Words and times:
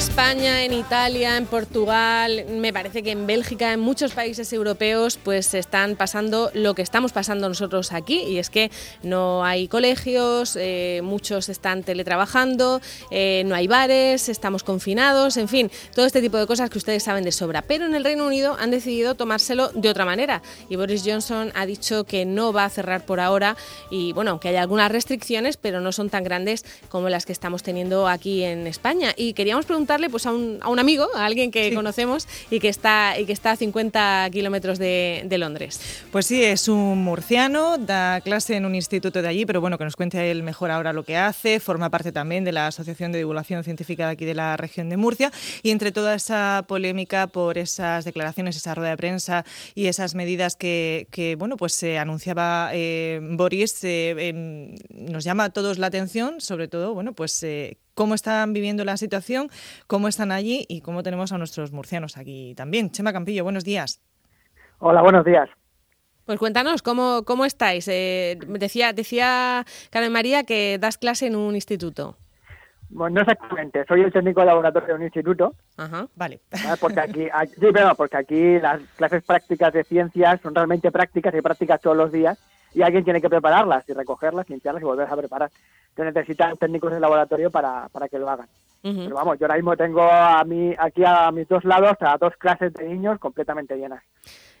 España, 0.00 0.64
en 0.64 0.72
Italia, 0.72 1.36
en 1.36 1.44
Portugal, 1.44 2.46
me 2.48 2.72
parece 2.72 3.02
que 3.02 3.10
en 3.10 3.26
Bélgica, 3.26 3.74
en 3.74 3.80
muchos 3.80 4.12
países 4.12 4.50
europeos, 4.54 5.18
pues 5.22 5.52
están 5.52 5.94
pasando 5.94 6.50
lo 6.54 6.74
que 6.74 6.80
estamos 6.80 7.12
pasando 7.12 7.46
nosotros 7.46 7.92
aquí, 7.92 8.22
y 8.22 8.38
es 8.38 8.48
que 8.48 8.70
no 9.02 9.44
hay 9.44 9.68
colegios, 9.68 10.56
eh, 10.58 11.02
muchos 11.04 11.50
están 11.50 11.82
teletrabajando, 11.82 12.80
eh, 13.10 13.42
no 13.44 13.54
hay 13.54 13.66
bares, 13.66 14.30
estamos 14.30 14.62
confinados, 14.62 15.36
en 15.36 15.48
fin, 15.48 15.70
todo 15.94 16.06
este 16.06 16.22
tipo 16.22 16.38
de 16.38 16.46
cosas 16.46 16.70
que 16.70 16.78
ustedes 16.78 17.02
saben 17.02 17.22
de 17.22 17.30
sobra. 17.30 17.60
Pero 17.60 17.84
en 17.84 17.94
el 17.94 18.02
Reino 18.02 18.26
Unido 18.26 18.56
han 18.58 18.70
decidido 18.70 19.16
tomárselo 19.16 19.68
de 19.74 19.90
otra 19.90 20.06
manera, 20.06 20.40
y 20.70 20.76
Boris 20.76 21.02
Johnson 21.04 21.52
ha 21.54 21.66
dicho 21.66 22.04
que 22.04 22.24
no 22.24 22.54
va 22.54 22.64
a 22.64 22.70
cerrar 22.70 23.04
por 23.04 23.20
ahora, 23.20 23.54
y 23.90 24.14
bueno, 24.14 24.40
que 24.40 24.48
hay 24.48 24.56
algunas 24.56 24.90
restricciones, 24.90 25.58
pero 25.58 25.82
no 25.82 25.92
son 25.92 26.08
tan 26.08 26.24
grandes 26.24 26.64
como 26.88 27.10
las 27.10 27.26
que 27.26 27.32
estamos 27.32 27.62
teniendo 27.62 28.08
aquí 28.08 28.44
en 28.44 28.66
España. 28.66 29.12
Y 29.14 29.34
queríamos 29.34 29.66
preguntar 29.66 29.89
preguntarle 29.90 30.10
pues, 30.10 30.26
a, 30.26 30.32
un, 30.32 30.58
a 30.60 30.68
un 30.68 30.78
amigo, 30.78 31.08
a 31.16 31.24
alguien 31.24 31.50
que 31.50 31.74
conocemos 31.74 32.28
y 32.48 32.60
que 32.60 32.68
está, 32.68 33.18
y 33.18 33.26
que 33.26 33.32
está 33.32 33.52
a 33.52 33.56
50 33.56 34.28
kilómetros 34.30 34.78
de, 34.78 35.22
de, 35.24 35.38
Londres. 35.38 35.80
Pues 36.12 36.26
sí, 36.26 36.44
es 36.44 36.68
un 36.68 37.02
murciano, 37.02 37.76
da 37.76 38.20
clase 38.20 38.54
en 38.54 38.66
un 38.66 38.76
instituto 38.76 39.20
de 39.20 39.26
allí, 39.26 39.46
pero 39.46 39.60
bueno, 39.60 39.78
que 39.78 39.84
nos 39.84 39.96
cuente 39.96 40.30
él 40.30 40.44
mejor 40.44 40.70
ahora 40.70 40.92
lo 40.92 41.02
que 41.02 41.16
hace, 41.16 41.58
forma 41.58 41.90
parte 41.90 42.12
también 42.12 42.44
de 42.44 42.52
la 42.52 42.68
Asociación 42.68 43.10
de 43.10 43.18
Divulgación 43.18 43.64
Científica 43.64 44.06
de 44.06 44.12
aquí 44.12 44.24
de 44.24 44.34
la 44.34 44.56
región 44.56 44.88
de 44.90 44.96
Murcia 44.96 45.32
y 45.64 45.70
entre 45.70 45.90
toda 45.90 46.14
esa 46.14 46.64
polémica 46.68 47.26
por 47.26 47.58
esas 47.58 48.04
declaraciones, 48.04 48.56
esa 48.56 48.76
rueda 48.76 48.90
de 48.90 48.96
prensa 48.96 49.44
y 49.74 49.86
esas 49.86 50.14
medidas 50.14 50.54
que, 50.54 51.08
que 51.10 51.34
bueno, 51.34 51.56
pues 51.56 51.74
se 51.74 51.98
anunciaba 51.98 52.70
eh, 52.74 53.18
Boris, 53.22 53.82
eh, 53.82 54.76
nos 54.90 55.24
llama 55.24 55.44
a 55.44 55.50
todos 55.50 55.78
la 55.78 55.88
atención, 55.88 56.40
sobre 56.40 56.68
todo, 56.68 56.94
bueno, 56.94 57.12
pues 57.12 57.42
eh, 57.42 57.78
cómo 58.00 58.14
están 58.14 58.54
viviendo 58.54 58.82
la 58.86 58.96
situación, 58.96 59.50
cómo 59.86 60.08
están 60.08 60.32
allí 60.32 60.64
y 60.70 60.80
cómo 60.80 61.02
tenemos 61.02 61.32
a 61.32 61.36
nuestros 61.36 61.70
murcianos 61.70 62.16
aquí 62.16 62.54
también. 62.56 62.90
Chema 62.90 63.12
Campillo, 63.12 63.44
buenos 63.44 63.62
días. 63.62 64.00
Hola, 64.78 65.02
buenos 65.02 65.22
días. 65.22 65.50
Pues 66.24 66.38
cuéntanos, 66.38 66.80
¿cómo, 66.80 67.24
cómo 67.26 67.44
estáis? 67.44 67.86
Eh, 67.88 68.38
decía, 68.48 68.94
decía 68.94 69.66
Carmen 69.90 70.12
María 70.12 70.44
que 70.44 70.78
das 70.78 70.96
clase 70.96 71.26
en 71.26 71.36
un 71.36 71.54
instituto. 71.54 72.16
Bueno, 72.88 73.16
no 73.16 73.20
exactamente, 73.20 73.84
soy 73.86 74.00
el 74.00 74.10
técnico 74.10 74.40
de 74.40 74.46
laboratorio 74.46 74.88
de 74.88 74.94
un 74.94 75.02
instituto. 75.02 75.54
Ajá, 75.76 76.08
vale. 76.16 76.40
Porque 76.80 77.00
aquí, 77.00 77.28
sí, 77.54 77.66
pero 77.70 77.94
porque 77.96 78.16
aquí 78.16 78.58
las 78.60 78.80
clases 78.96 79.22
prácticas 79.24 79.74
de 79.74 79.84
ciencias 79.84 80.40
son 80.40 80.54
realmente 80.54 80.90
prácticas 80.90 81.34
y 81.34 81.42
prácticas 81.42 81.82
todos 81.82 81.98
los 81.98 82.10
días 82.10 82.38
y 82.72 82.80
alguien 82.80 83.04
tiene 83.04 83.20
que 83.20 83.28
prepararlas 83.28 83.86
y 83.90 83.92
recogerlas, 83.92 84.48
limpiarlas 84.48 84.82
y 84.82 84.86
volverlas 84.86 85.12
a 85.12 85.16
preparar. 85.18 85.50
Entonces 86.00 86.14
necesitan 86.14 86.56
técnicos 86.56 86.92
de 86.92 87.00
laboratorio 87.00 87.50
para, 87.50 87.88
para 87.90 88.08
que 88.08 88.18
lo 88.18 88.28
hagan. 88.28 88.48
Pero 88.82 89.14
vamos, 89.14 89.38
yo 89.38 89.44
ahora 89.44 89.56
mismo 89.56 89.76
tengo 89.76 90.02
a 90.02 90.42
mí, 90.44 90.74
aquí 90.78 91.02
a 91.04 91.30
mis 91.30 91.46
dos 91.46 91.62
lados 91.64 91.98
a 92.00 92.16
dos 92.16 92.34
clases 92.38 92.72
de 92.72 92.88
niños 92.88 93.18
completamente 93.18 93.76
llenas. 93.76 94.02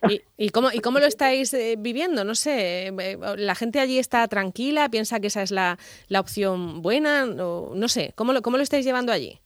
¿Y, 0.06 0.20
y, 0.36 0.50
cómo, 0.50 0.68
¿Y 0.70 0.80
cómo 0.80 0.98
lo 0.98 1.06
estáis 1.06 1.54
eh, 1.54 1.76
viviendo? 1.78 2.22
No 2.22 2.34
sé, 2.34 2.88
eh, 2.88 3.18
¿la 3.38 3.54
gente 3.54 3.80
allí 3.80 3.98
está 3.98 4.28
tranquila? 4.28 4.90
¿Piensa 4.90 5.20
que 5.20 5.28
esa 5.28 5.40
es 5.40 5.50
la, 5.50 5.78
la 6.08 6.20
opción 6.20 6.82
buena? 6.82 7.24
No, 7.24 7.70
no 7.74 7.88
sé, 7.88 8.12
¿cómo 8.14 8.34
lo, 8.34 8.42
¿cómo 8.42 8.58
lo 8.58 8.62
estáis 8.62 8.84
llevando 8.84 9.10
allí? 9.10 9.40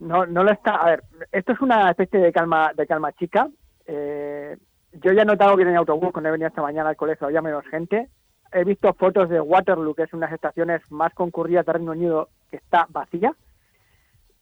No, 0.00 0.24
no 0.24 0.42
lo 0.42 0.52
está. 0.52 0.76
A 0.76 0.86
ver, 0.86 1.02
esto 1.30 1.52
es 1.52 1.60
una 1.60 1.90
especie 1.90 2.18
de 2.18 2.32
calma, 2.32 2.72
de 2.74 2.86
calma 2.86 3.12
chica. 3.12 3.48
Eh, 3.86 4.56
yo 4.92 5.12
ya 5.12 5.22
he 5.22 5.26
notado 5.26 5.56
que 5.56 5.64
en 5.64 5.76
autobús, 5.76 6.12
cuando 6.12 6.30
he 6.30 6.32
venido 6.32 6.48
esta 6.48 6.62
mañana 6.62 6.88
al 6.88 6.96
colegio, 6.96 7.26
había 7.26 7.42
menos 7.42 7.66
gente. 7.66 8.08
He 8.52 8.64
visto 8.64 8.92
fotos 8.94 9.28
de 9.28 9.40
Waterloo, 9.40 9.94
que 9.94 10.02
es 10.02 10.12
una 10.12 10.26
de 10.26 10.32
las 10.32 10.34
estaciones 10.34 10.82
más 10.90 11.14
concurridas 11.14 11.64
de 11.64 11.72
Reino 11.72 11.92
Unido, 11.92 12.28
que 12.50 12.56
está 12.58 12.86
vacía. 12.90 13.34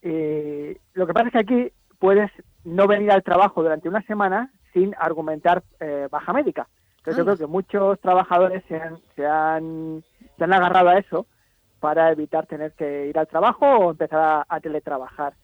Eh, 0.03 0.78
lo 0.94 1.06
que 1.06 1.12
pasa 1.12 1.27
es 1.28 1.33
que 1.33 1.39
aquí 1.39 1.72
puedes 1.98 2.31
no 2.64 2.86
venir 2.86 3.12
al 3.12 3.22
trabajo 3.22 3.62
durante 3.62 3.88
una 3.88 4.03
semana 4.03 4.50
sin 4.72 4.94
argumentar 4.99 5.62
eh, 5.78 6.09
baja 6.10 6.32
médica. 6.32 6.69
Entonces 6.99 7.19
yo 7.19 7.25
creo 7.25 7.37
que 7.38 7.47
muchos 7.47 8.00
trabajadores 8.00 8.62
se 8.69 8.76
han, 8.76 8.99
se, 9.16 9.26
han, 9.26 10.03
se 10.37 10.44
han 10.44 10.53
agarrado 10.53 10.88
a 10.91 10.99
eso 10.99 11.26
para 11.78 12.10
evitar 12.10 12.47
tener 12.47 12.72
que 12.72 13.06
ir 13.06 13.19
al 13.19 13.26
trabajo 13.26 13.66
o 13.66 13.91
empezar 13.91 14.20
a, 14.20 14.47
a 14.49 14.60
teletrabajar. 14.60 15.34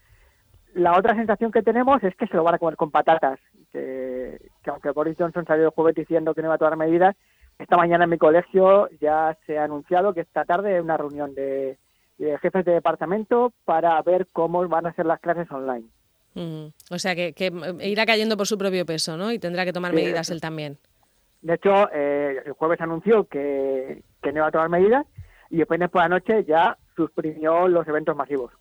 La 0.75 0.99
otra 0.99 1.15
sensación 1.15 1.51
que 1.51 1.63
tenemos 1.63 2.03
es 2.05 2.15
que 2.17 2.27
se 2.27 2.37
lo 2.37 2.45
van 2.45 2.57
a 2.57 2.59
comer 2.59 2.77
con 2.77 2.91
patatas, 2.91 3.39
que, 3.73 4.39
que 4.63 4.71
aunque 4.71 4.91
Boris 4.91 5.17
Johnson 5.19 5.47
salió 5.47 5.65
el 5.65 5.71
jueves 5.71 5.95
diciendo 5.95 6.35
que 6.35 6.43
no 6.43 6.49
iba 6.49 6.57
a 6.57 6.59
tomar 6.59 6.77
medidas, 6.77 7.17
esta 7.59 7.77
mañana 7.77 8.05
en 8.05 8.11
mi 8.11 8.19
colegio 8.19 8.89
ya 9.01 9.37
se 9.47 9.59
ha 9.59 9.65
anunciado 9.65 10.13
que 10.13 10.21
esta 10.21 10.45
tarde 10.45 10.75
hay 10.75 10.81
una 10.81 10.97
reunión 10.97 11.35
de, 11.35 11.79
de 12.19 12.39
jefes 12.39 12.65
de 12.65 12.73
departamento 12.73 13.53
para 13.65 14.01
ver 14.03 14.27
cómo 14.33 14.67
van 14.69 14.87
a 14.87 14.95
ser 14.95 15.07
las 15.07 15.21
clases 15.21 15.51
online. 15.51 15.87
Mm, 16.35 16.67
o 16.91 16.99
sea, 16.99 17.15
que, 17.15 17.33
que, 17.33 17.51
irá 17.81 18.05
cayendo 18.05 18.37
por 18.37 18.47
su 18.47 18.59
propio 18.59 18.85
peso, 18.85 19.17
¿no? 19.17 19.33
Y 19.33 19.39
tendrá 19.39 19.65
que 19.65 19.73
tomar 19.73 19.93
sí, 19.93 19.97
medidas 19.97 20.31
él 20.31 20.41
también. 20.41 20.79
De 21.41 21.55
hecho, 21.55 21.89
eh, 21.93 22.43
el 22.45 22.53
jueves 22.53 22.81
anunció 22.81 23.25
que, 23.25 24.03
que 24.23 24.33
no 24.33 24.39
iba 24.39 24.49
a 24.49 24.53
tomar 24.53 24.69
medidas 24.69 25.07
y 25.49 25.59
después 25.59 25.81
por 25.91 26.03
la 26.03 26.09
noche 26.09 26.45
ya 26.45 26.77
suprimió 26.95 27.69
los 27.69 27.87
eventos 27.89 28.17
masivos. 28.17 28.53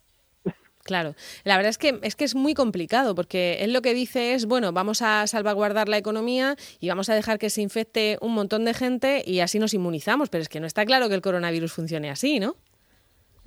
Claro, 0.86 1.14
la 1.42 1.56
verdad 1.56 1.70
es 1.70 1.78
que 1.78 1.98
es 2.02 2.14
que 2.14 2.24
es 2.24 2.36
muy 2.36 2.54
complicado 2.54 3.16
porque 3.16 3.64
él 3.64 3.72
lo 3.72 3.82
que 3.82 3.92
dice 3.92 4.34
es, 4.34 4.46
bueno, 4.46 4.72
vamos 4.72 5.02
a 5.02 5.26
salvaguardar 5.26 5.88
la 5.88 5.98
economía 5.98 6.54
y 6.78 6.88
vamos 6.88 7.08
a 7.08 7.14
dejar 7.14 7.40
que 7.40 7.50
se 7.50 7.60
infecte 7.60 8.18
un 8.20 8.32
montón 8.34 8.64
de 8.64 8.72
gente 8.72 9.24
y 9.26 9.40
así 9.40 9.58
nos 9.58 9.74
inmunizamos, 9.74 10.30
pero 10.30 10.42
es 10.42 10.48
que 10.48 10.60
no 10.60 10.66
está 10.66 10.86
claro 10.86 11.08
que 11.08 11.16
el 11.16 11.22
coronavirus 11.22 11.72
funcione 11.72 12.08
así, 12.08 12.38
¿no? 12.38 12.54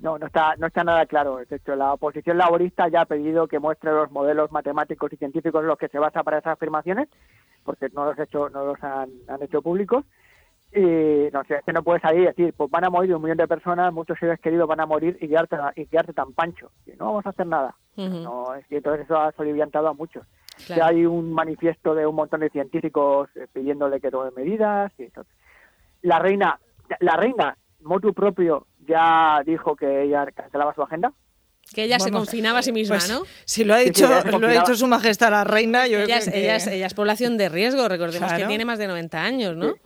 No, 0.00 0.18
no 0.18 0.26
está, 0.26 0.54
no 0.58 0.66
está 0.66 0.84
nada 0.84 1.06
claro. 1.06 1.38
De 1.38 1.56
hecho, 1.56 1.74
la 1.76 1.94
oposición 1.94 2.36
laborista 2.36 2.88
ya 2.88 3.02
ha 3.02 3.06
pedido 3.06 3.48
que 3.48 3.58
muestre 3.58 3.90
los 3.90 4.10
modelos 4.10 4.52
matemáticos 4.52 5.10
y 5.14 5.16
científicos 5.16 5.62
en 5.62 5.68
los 5.68 5.78
que 5.78 5.88
se 5.88 5.98
basa 5.98 6.22
para 6.22 6.38
esas 6.38 6.54
afirmaciones, 6.54 7.08
porque 7.64 7.88
no 7.94 8.04
los, 8.04 8.18
hecho, 8.18 8.50
no 8.50 8.66
los 8.66 8.82
han, 8.82 9.10
han 9.28 9.42
hecho 9.42 9.62
públicos. 9.62 10.04
Y 10.72 11.32
no 11.32 11.42
sé, 11.48 11.56
es 11.56 11.64
que 11.64 11.72
no 11.72 11.82
puedes 11.82 12.00
salir 12.00 12.22
y 12.22 12.26
decir, 12.26 12.54
pues 12.56 12.70
van 12.70 12.84
a 12.84 12.90
morir 12.90 13.14
un 13.14 13.22
millón 13.22 13.38
de 13.38 13.48
personas, 13.48 13.92
muchos 13.92 14.16
seres 14.18 14.38
queridos 14.38 14.68
van 14.68 14.78
a 14.78 14.86
morir 14.86 15.18
y 15.20 15.26
quedarte, 15.26 15.56
y 15.74 15.86
quedarte 15.86 16.12
tan 16.12 16.32
pancho. 16.32 16.70
Y 16.86 16.92
no 16.92 17.06
vamos 17.06 17.26
a 17.26 17.30
hacer 17.30 17.46
nada. 17.46 17.74
Uh 17.96 18.02
-huh. 18.02 18.22
no, 18.22 18.46
y 18.68 18.76
entonces 18.76 19.04
eso 19.04 19.16
ha 19.16 19.32
soliviantado 19.32 19.88
a 19.88 19.94
muchos. 19.94 20.24
Claro. 20.66 20.80
Ya 20.80 20.86
hay 20.86 21.06
un 21.06 21.32
manifiesto 21.32 21.94
de 21.94 22.06
un 22.06 22.14
montón 22.14 22.40
de 22.40 22.50
científicos 22.50 23.28
eh, 23.34 23.46
pidiéndole 23.52 24.00
que 24.00 24.10
tome 24.10 24.30
medidas. 24.30 24.92
Y 24.98 25.04
entonces, 25.04 25.32
la 26.02 26.20
reina, 26.20 26.60
la 27.00 27.16
reina, 27.16 27.56
motu 27.80 28.14
propio, 28.14 28.66
ya 28.86 29.42
dijo 29.44 29.74
que 29.74 30.02
ella 30.02 30.26
cancelaba 30.26 30.74
su 30.74 30.82
agenda. 30.82 31.12
Que 31.74 31.84
ella 31.84 31.98
bueno, 31.98 32.18
se 32.18 32.24
confinaba 32.24 32.58
a 32.60 32.62
sí 32.62 32.72
misma, 32.72 32.96
pues, 32.96 33.10
¿no? 33.10 33.22
Si 33.44 33.64
lo 33.64 33.74
ha 33.74 33.78
dicho, 33.78 34.06
sí, 34.06 34.28
sí, 34.28 34.38
lo 34.38 34.46
ha 34.48 34.50
dicho 34.50 34.74
su 34.74 34.86
majestad 34.86 35.30
la 35.30 35.44
reina, 35.44 35.86
yo 35.86 35.98
ella, 35.98 36.06
creo 36.06 36.18
es, 36.18 36.28
que... 36.30 36.40
ella, 36.40 36.56
es, 36.56 36.66
ella 36.66 36.86
es 36.86 36.94
población 36.94 37.36
de 37.36 37.48
riesgo, 37.48 37.88
recordemos 37.88 38.28
claro. 38.28 38.42
que 38.42 38.48
tiene 38.48 38.64
más 38.64 38.78
de 38.78 38.88
90 38.88 39.22
años, 39.22 39.56
¿no? 39.56 39.72
Sí. 39.72 39.80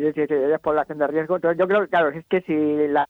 Sí, 0.00 0.12
sí, 0.14 0.26
sí, 0.26 0.34
es 0.34 0.60
población 0.60 0.96
de 0.96 1.06
riesgo. 1.08 1.36
Entonces, 1.36 1.58
yo 1.58 1.68
creo 1.68 1.82
que, 1.82 1.88
claro, 1.88 2.08
es 2.08 2.24
que 2.26 2.40
si 2.40 2.88
la... 2.88 3.06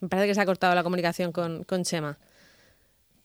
Me 0.00 0.08
parece 0.08 0.28
que 0.28 0.34
se 0.36 0.40
ha 0.40 0.46
cortado 0.46 0.72
la 0.74 0.84
comunicación 0.84 1.32
con, 1.32 1.64
con 1.64 1.82
Chema. 1.82 2.16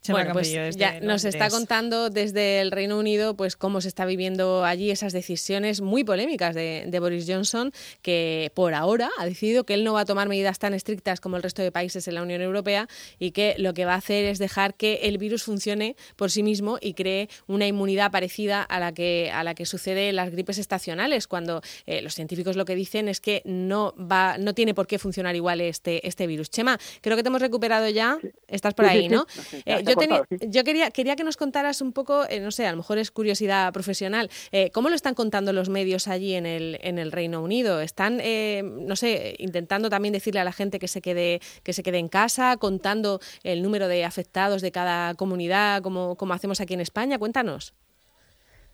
Bueno, 0.09 0.33
pues 0.33 0.51
ya 0.51 0.99
nos 1.01 1.25
está 1.25 1.49
contando 1.49 2.09
desde 2.09 2.61
el 2.61 2.71
Reino 2.71 2.97
Unido 2.97 3.35
pues 3.35 3.55
cómo 3.55 3.81
se 3.81 3.87
está 3.87 4.05
viviendo 4.05 4.65
allí 4.65 4.89
esas 4.89 5.13
decisiones 5.13 5.81
muy 5.81 6.03
polémicas 6.03 6.55
de, 6.55 6.85
de, 6.87 6.99
Boris 6.99 7.25
Johnson, 7.27 7.71
que 8.01 8.51
por 8.55 8.73
ahora 8.73 9.11
ha 9.19 9.25
decidido 9.25 9.63
que 9.63 9.75
él 9.75 9.83
no 9.83 9.93
va 9.93 10.01
a 10.01 10.05
tomar 10.05 10.27
medidas 10.27 10.57
tan 10.57 10.73
estrictas 10.73 11.19
como 11.19 11.37
el 11.37 11.43
resto 11.43 11.61
de 11.61 11.71
países 11.71 12.07
en 12.07 12.15
la 12.15 12.23
Unión 12.23 12.41
Europea 12.41 12.87
y 13.19 13.31
que 13.31 13.55
lo 13.57 13.73
que 13.73 13.85
va 13.85 13.93
a 13.93 13.97
hacer 13.97 14.25
es 14.25 14.39
dejar 14.39 14.73
que 14.73 15.01
el 15.03 15.17
virus 15.17 15.43
funcione 15.43 15.95
por 16.15 16.31
sí 16.31 16.41
mismo 16.41 16.77
y 16.81 16.93
cree 16.93 17.29
una 17.47 17.67
inmunidad 17.67 18.11
parecida 18.11 18.63
a 18.63 18.79
la 18.79 18.93
que, 18.93 19.31
a 19.31 19.43
la 19.43 19.53
que 19.53 19.65
sucede 19.65 20.09
en 20.09 20.15
las 20.15 20.31
gripes 20.31 20.57
estacionales, 20.57 21.27
cuando 21.27 21.61
eh, 21.85 22.01
los 22.01 22.15
científicos 22.15 22.55
lo 22.55 22.65
que 22.65 22.75
dicen 22.75 23.07
es 23.07 23.21
que 23.21 23.41
no, 23.45 23.93
va, 23.97 24.37
no 24.37 24.53
tiene 24.53 24.73
por 24.73 24.87
qué 24.87 24.97
funcionar 24.97 25.35
igual 25.35 25.61
este, 25.61 26.07
este 26.07 26.27
virus. 26.27 26.49
Chema, 26.49 26.79
creo 27.01 27.15
que 27.15 27.23
te 27.23 27.29
hemos 27.29 27.41
recuperado 27.41 27.87
ya, 27.89 28.17
sí. 28.21 28.31
Estás 28.51 28.73
por 28.73 28.85
ahí, 28.85 29.09
¿no? 29.09 29.25
Eh, 29.65 29.83
yo, 29.83 29.95
tenía, 29.95 30.23
yo 30.29 30.63
quería, 30.63 30.91
quería 30.91 31.15
que 31.15 31.23
nos 31.23 31.37
contaras 31.37 31.81
un 31.81 31.93
poco, 31.93 32.25
eh, 32.29 32.39
no 32.39 32.51
sé, 32.51 32.65
a 32.65 32.71
lo 32.71 32.77
mejor 32.77 32.97
es 32.97 33.11
curiosidad 33.11 33.71
profesional, 33.73 34.29
eh, 34.51 34.71
¿cómo 34.71 34.89
lo 34.89 34.95
están 34.95 35.13
contando 35.13 35.53
los 35.53 35.69
medios 35.69 36.07
allí 36.07 36.33
en 36.33 36.45
el, 36.45 36.77
en 36.81 36.97
el 36.97 37.11
Reino 37.11 37.41
Unido? 37.41 37.81
¿Están, 37.81 38.19
eh, 38.21 38.63
no 38.63 38.95
sé, 38.95 39.35
intentando 39.39 39.89
también 39.89 40.13
decirle 40.13 40.39
a 40.39 40.43
la 40.43 40.51
gente 40.51 40.79
que 40.79 40.87
se, 40.87 41.01
quede, 41.01 41.41
que 41.63 41.73
se 41.73 41.83
quede 41.83 41.99
en 41.99 42.07
casa, 42.07 42.57
contando 42.57 43.19
el 43.43 43.61
número 43.61 43.87
de 43.87 44.05
afectados 44.05 44.61
de 44.61 44.71
cada 44.71 45.13
comunidad, 45.15 45.81
como, 45.81 46.15
como 46.15 46.33
hacemos 46.33 46.61
aquí 46.61 46.73
en 46.73 46.81
España? 46.81 47.19
Cuéntanos. 47.19 47.73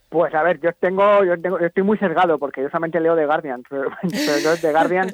Pues 0.10 0.34
a 0.34 0.42
ver, 0.42 0.60
yo 0.62 0.72
tengo, 0.74 1.26
yo 1.26 1.40
tengo, 1.40 1.60
yo 1.60 1.66
estoy 1.66 1.84
muy 1.84 1.98
sesgado 1.98 2.40
porque 2.40 2.62
yo 2.62 2.70
solamente 2.70 3.00
leo 3.00 3.16
The 3.16 3.26
Guardian, 3.26 3.64
pero, 3.70 3.90
pero 4.02 4.56
The 4.58 4.72
Guardian, 4.72 5.12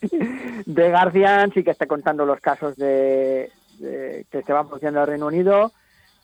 The 0.64 0.90
Guardian 0.90 1.52
sí 1.52 1.62
que 1.62 1.70
está 1.70 1.86
contando 1.86 2.24
los 2.24 2.40
casos 2.40 2.76
de, 2.76 3.50
de, 3.78 4.26
que 4.30 4.42
se 4.42 4.52
van 4.52 4.66
produciendo 4.66 4.98
en 4.98 5.02
el 5.02 5.08
Reino 5.08 5.26
Unido. 5.26 5.72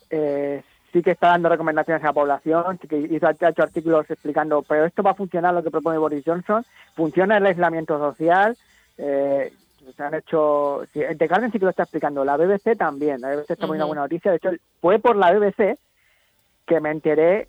Eh, 0.09 0.63
sí 0.93 1.01
que 1.01 1.11
está 1.11 1.29
dando 1.29 1.49
recomendaciones 1.49 2.03
a 2.03 2.07
la 2.07 2.13
población, 2.13 2.79
sí 2.81 2.87
que 2.87 2.97
hizo, 2.97 3.27
ha 3.27 3.31
hecho 3.31 3.63
artículos 3.63 4.09
explicando, 4.09 4.63
pero 4.63 4.85
esto 4.85 5.03
va 5.03 5.11
a 5.11 5.15
funcionar 5.15 5.53
lo 5.53 5.63
que 5.63 5.71
propone 5.71 5.97
Boris 5.97 6.23
Johnson, 6.25 6.65
funciona 6.95 7.37
el 7.37 7.45
aislamiento 7.45 7.97
social, 7.99 8.57
eh, 8.97 9.53
Se 9.95 10.03
han 10.03 10.15
hecho. 10.15 10.83
Sí, 10.91 11.01
The 11.17 11.27
Guardian 11.27 11.51
sí 11.51 11.59
que 11.59 11.65
lo 11.65 11.71
está 11.71 11.83
explicando. 11.83 12.25
La 12.25 12.35
BBC 12.35 12.75
también. 12.77 13.21
La 13.21 13.29
BBC 13.29 13.51
está 13.51 13.67
poniendo 13.67 13.87
buena 13.87 14.01
noticia. 14.01 14.31
De 14.31 14.37
hecho, 14.37 14.51
fue 14.81 14.99
por 14.99 15.15
la 15.15 15.31
BBC 15.31 15.77
que 16.65 16.81
me 16.81 16.91
enteré 16.91 17.47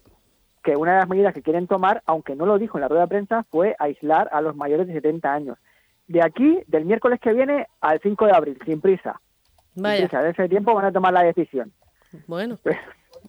que 0.62 0.76
una 0.76 0.92
de 0.92 0.98
las 0.98 1.08
medidas 1.08 1.34
que 1.34 1.42
quieren 1.42 1.66
tomar, 1.66 2.02
aunque 2.06 2.36
no 2.36 2.46
lo 2.46 2.58
dijo 2.58 2.76
en 2.76 2.82
la 2.82 2.88
rueda 2.88 3.02
de 3.02 3.08
prensa, 3.08 3.44
fue 3.50 3.74
aislar 3.78 4.28
a 4.32 4.40
los 4.40 4.54
mayores 4.54 4.86
de 4.86 4.92
70 4.92 5.32
años. 5.32 5.58
De 6.08 6.22
aquí, 6.22 6.62
del 6.66 6.84
miércoles 6.84 7.20
que 7.20 7.32
viene 7.32 7.66
al 7.80 8.00
5 8.00 8.26
de 8.26 8.32
abril, 8.32 8.58
sin 8.64 8.80
prisa. 8.80 9.20
Sin 9.74 9.82
Vaya, 9.82 10.08
prisa. 10.08 10.22
De 10.22 10.30
ese 10.30 10.48
tiempo 10.48 10.74
van 10.74 10.86
a 10.86 10.92
tomar 10.92 11.12
la 11.12 11.22
decisión. 11.22 11.72
bueno. 12.26 12.58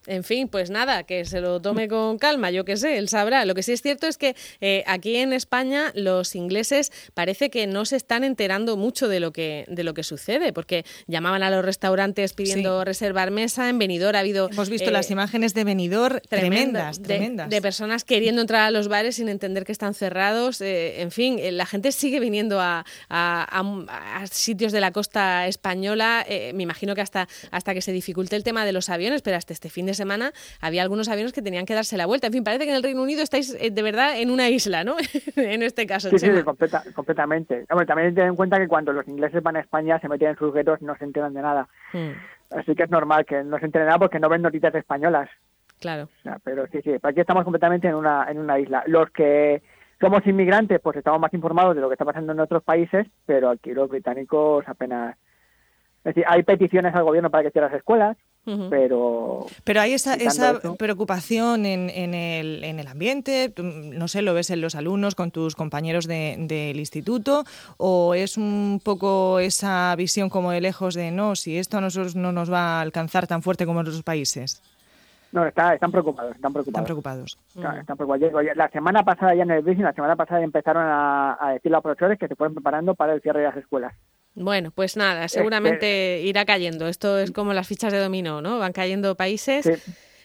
En 0.07 0.23
fin, 0.23 0.47
pues 0.47 0.69
nada, 0.69 1.03
que 1.03 1.25
se 1.25 1.41
lo 1.41 1.59
tome 1.61 1.87
con 1.87 2.17
calma, 2.17 2.51
yo 2.51 2.65
qué 2.65 2.77
sé, 2.77 2.97
él 2.97 3.09
sabrá. 3.09 3.45
Lo 3.45 3.53
que 3.53 3.63
sí 3.63 3.73
es 3.73 3.81
cierto 3.81 4.07
es 4.07 4.17
que 4.17 4.35
eh, 4.61 4.83
aquí 4.87 5.17
en 5.17 5.33
España 5.33 5.91
los 5.93 6.35
ingleses 6.35 6.91
parece 7.13 7.49
que 7.49 7.67
no 7.67 7.85
se 7.85 7.97
están 7.97 8.23
enterando 8.23 8.77
mucho 8.77 9.07
de 9.07 9.19
lo 9.19 9.31
que 9.33 9.65
de 9.67 9.83
lo 9.83 9.93
que 9.93 10.03
sucede, 10.03 10.53
porque 10.53 10.85
llamaban 11.07 11.43
a 11.43 11.49
los 11.51 11.63
restaurantes 11.65 12.33
pidiendo 12.33 12.79
Sí. 12.81 12.85
reservar 12.85 13.29
mesa, 13.31 13.69
en 13.69 13.77
Benidorm 13.77 14.15
ha 14.15 14.19
habido 14.19 14.49
Hemos 14.49 14.69
visto 14.69 14.89
eh, 14.89 14.93
las 14.93 15.11
imágenes 15.11 15.53
de 15.53 15.63
Benidorm 15.65 16.19
tremenda, 16.29 16.29
tremendas, 16.29 17.01
de- 17.01 17.07
tremendas. 17.07 17.49
De, 17.49 17.61
personas 17.61 18.03
queriendo 18.05 18.41
entrar 18.41 18.61
a 18.61 18.71
los 18.71 18.87
bares 18.87 19.15
sin 19.17 19.27
entender 19.29 19.65
que 19.65 19.71
están 19.73 19.93
cerrados. 19.93 20.61
eh, 20.61 21.01
en 21.01 21.11
fin, 21.11 21.39
la 21.57 21.65
gente 21.65 21.91
sigue 21.91 22.19
viniendo 22.19 22.61
a, 22.61 22.85
a- 23.09 23.59
a- 23.59 24.21
a 24.23 24.27
sitios 24.27 24.71
de 24.71 24.79
la 24.79 24.91
costa 24.91 25.47
española. 25.47 26.25
me 26.53 26.63
imagino 26.63 26.95
que 26.95 27.01
hasta, 27.01 27.27
hasta 27.51 27.73
que 27.73 27.81
se 27.81 27.91
dificulte 27.91 28.35
el 28.35 28.43
tema 28.43 28.65
de 28.65 28.71
los 28.71 28.89
aviones, 28.89 29.21
pero 29.21 29.35
hasta 29.37 29.51
este 29.53 29.69
fin 29.69 29.88
de 29.89 29.95
semana 29.95 30.31
había 30.61 30.81
algunos 30.81 31.09
aviones 31.09 31.33
que 31.33 31.41
tenían 31.41 31.65
que 31.65 31.73
darse 31.73 31.97
la 31.97 32.05
vuelta. 32.05 32.27
En 32.27 32.33
fin, 32.33 32.43
parece 32.43 32.63
que 32.65 32.69
en 32.71 32.77
el 32.77 32.83
Reino 32.83 33.01
Unido 33.03 33.21
estáis 33.21 33.55
eh, 33.59 33.69
de 33.71 33.81
verdad 33.81 34.19
en 34.19 34.31
una 34.31 34.49
isla, 34.49 34.83
¿no? 34.83 34.95
en 35.35 35.63
este 35.63 35.85
caso, 35.85 36.09
Sí, 36.09 36.19
sí, 36.19 36.27
sí, 36.27 36.43
completa- 36.43 36.83
completamente. 36.93 37.65
También 37.87 38.15
ten 38.15 38.27
en 38.27 38.35
cuenta 38.35 38.57
que 38.57 38.67
cuando 38.67 38.93
los 38.93 39.07
ingleses 39.07 39.43
van 39.43 39.55
a 39.57 39.59
España 39.61 39.99
se 39.99 40.07
meten 40.09 40.29
en 40.29 40.37
sus 40.37 40.53
guetos 40.53 40.81
no 40.81 40.95
se 40.97 41.03
enteran 41.05 41.33
de 41.33 41.41
nada. 41.41 41.67
Mm, 41.93 42.11
Así 42.57 42.73
que 42.73 42.83
es 42.83 42.89
normal 42.89 43.25
que 43.25 43.43
no 43.43 43.59
se 43.59 43.65
enteren 43.65 43.87
nada 43.87 43.99
porque 43.99 44.19
no 44.19 44.27
ven 44.29 44.41
noticias 44.41 44.73
españolas. 44.73 45.29
claro. 45.79 46.03
O 46.19 46.21
sea, 46.23 46.39
pero 46.43 46.65
sí, 46.71 46.79
sí, 46.83 46.91
aquí 47.01 47.19
estamos 47.19 47.43
completamente 47.43 47.87
en 47.87 47.95
una, 47.95 48.25
en 48.29 48.39
una 48.39 48.57
isla. 48.59 48.83
Los 48.87 49.09
que 49.11 49.61
somos 50.01 50.25
inmigrantes, 50.25 50.79
pues 50.81 50.97
estamos 50.97 51.19
más 51.19 51.33
informados 51.33 51.75
de 51.75 51.81
lo 51.81 51.89
que 51.89 51.93
está 51.93 52.05
pasando 52.05 52.31
en 52.33 52.39
otros 52.39 52.63
países, 52.63 53.05
pero 53.25 53.49
aquí 53.49 53.71
los 53.73 53.89
británicos 53.89 54.63
apenas... 54.67 55.15
Es 55.99 56.15
decir, 56.15 56.23
hay 56.27 56.43
peticiones 56.43 56.95
al 56.95 57.03
gobierno 57.03 57.29
para 57.29 57.43
que 57.43 57.51
cierre 57.51 57.67
las 57.67 57.75
escuelas. 57.77 58.17
Pero 58.69 59.45
Pero 59.63 59.81
hay 59.81 59.93
esa, 59.93 60.15
esa 60.15 60.51
eso. 60.51 60.75
preocupación 60.75 61.65
en, 61.65 61.89
en 61.89 62.13
el, 62.13 62.63
en 62.63 62.79
el 62.79 62.87
ambiente, 62.87 63.53
no 63.57 64.07
sé, 64.07 64.21
lo 64.21 64.33
ves 64.33 64.49
en 64.49 64.61
los 64.61 64.75
alumnos, 64.75 65.15
con 65.15 65.31
tus 65.31 65.55
compañeros 65.55 66.07
de- 66.07 66.35
del 66.39 66.79
instituto, 66.79 67.43
o 67.77 68.13
es 68.15 68.37
un 68.37 68.81
poco 68.83 69.39
esa 69.39 69.95
visión 69.95 70.29
como 70.29 70.51
de 70.51 70.61
lejos 70.61 70.95
de 70.95 71.11
no, 71.11 71.35
si 71.35 71.57
esto 71.57 71.77
a 71.77 71.81
nosotros 71.81 72.15
no 72.15 72.31
nos 72.31 72.51
va 72.51 72.79
a 72.79 72.81
alcanzar 72.81 73.27
tan 73.27 73.41
fuerte 73.43 73.65
como 73.65 73.81
en 73.81 73.87
otros 73.87 74.03
países. 74.03 74.61
no, 75.31 75.45
está, 75.45 75.75
están 75.75 75.91
preocupados, 75.91 76.35
están 76.35 76.49
Están 76.57 76.83
preocupados. 76.85 77.37
Están, 77.55 77.95
preocupados. 77.97 78.33
Oye, 78.33 78.55
La 78.55 78.67
semana 78.69 79.03
pasada 79.03 79.35
ya 79.35 79.43
en 79.43 79.51
el 79.51 79.61
briefing, 79.61 79.83
la 79.83 79.93
semana 79.93 80.15
pasada 80.15 80.41
empezaron 80.41 80.83
a, 80.87 81.37
a 81.39 81.51
decir 81.53 81.71
los 81.71 81.83
profesores 81.83 82.17
que 82.17 82.27
se 82.27 82.35
fueron 82.35 82.55
preparando 82.55 82.95
para 82.95 83.13
el 83.13 83.21
cierre 83.21 83.41
de 83.41 83.45
las 83.47 83.57
escuelas. 83.57 83.93
Bueno, 84.39 84.71
pues 84.71 84.95
nada, 84.95 85.27
seguramente 85.27 86.21
irá 86.23 86.45
cayendo. 86.45 86.87
Esto 86.87 87.19
es 87.19 87.31
como 87.31 87.53
las 87.53 87.67
fichas 87.67 87.91
de 87.91 87.99
dominó, 87.99 88.41
¿no? 88.41 88.57
Van 88.57 88.71
cayendo 88.71 89.15
países. 89.15 89.65
Sí. 89.65 89.73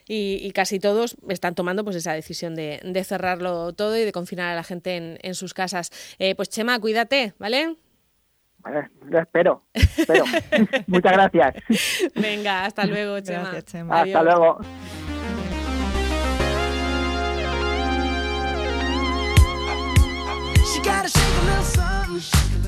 Y, 0.07 0.39
y 0.43 0.53
casi 0.53 0.79
todos 0.79 1.17
están 1.29 1.55
tomando 1.55 1.83
pues 1.83 1.97
esa 1.97 2.13
decisión 2.13 2.55
de, 2.55 2.79
de 2.85 3.05
cerrarlo 3.05 3.73
todo 3.73 3.97
y 3.97 4.05
de 4.05 4.13
confinar 4.13 4.53
a 4.53 4.55
la 4.55 4.63
gente 4.63 4.97
en, 4.97 5.19
en 5.23 5.35
sus 5.35 5.53
casas. 5.53 5.91
Eh, 6.19 6.35
pues 6.37 6.49
Chema, 6.49 6.79
cuídate, 6.79 7.35
¿vale? 7.39 7.77
Vale, 8.59 8.89
lo 9.09 9.19
espero, 9.19 9.65
espero. 9.73 10.25
Muchas 10.87 11.13
gracias. 11.13 11.55
Venga, 12.15 12.67
hasta 12.67 12.87
luego, 12.87 13.19
Chema. 13.21 13.43
Gracias, 13.51 13.65
Chema. 13.65 14.01
Adiós. 14.01 14.17
Hasta 14.17 14.31
luego. 14.31 14.59